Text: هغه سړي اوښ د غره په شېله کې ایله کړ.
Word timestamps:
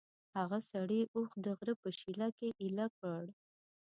هغه 0.37 0.57
سړي 0.71 1.01
اوښ 1.15 1.29
د 1.45 1.45
غره 1.57 1.73
په 1.81 1.89
شېله 1.99 2.27
کې 2.37 2.47
ایله 2.61 2.87
کړ. 2.99 3.23